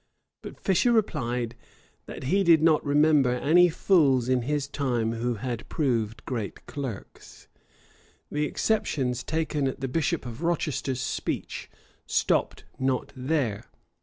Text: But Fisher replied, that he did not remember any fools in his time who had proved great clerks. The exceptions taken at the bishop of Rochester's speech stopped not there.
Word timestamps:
But 0.41 0.59
Fisher 0.59 0.91
replied, 0.91 1.53
that 2.07 2.23
he 2.23 2.43
did 2.43 2.63
not 2.63 2.83
remember 2.83 3.35
any 3.35 3.69
fools 3.69 4.29
in 4.29 4.41
his 4.41 4.67
time 4.67 5.11
who 5.13 5.35
had 5.35 5.69
proved 5.69 6.25
great 6.25 6.65
clerks. 6.65 7.47
The 8.31 8.45
exceptions 8.45 9.23
taken 9.23 9.67
at 9.67 9.79
the 9.79 9.87
bishop 9.87 10.25
of 10.25 10.41
Rochester's 10.41 11.01
speech 11.01 11.69
stopped 12.07 12.63
not 12.79 13.13
there. 13.15 13.65